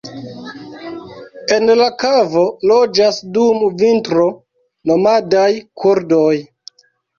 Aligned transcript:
En 1.57 1.71
la 1.81 1.89
kavo 2.05 2.47
loĝas 2.71 3.21
dum 3.37 3.61
vintro 3.83 4.27
nomadaj 4.93 5.47
kurdoj. 5.85 6.35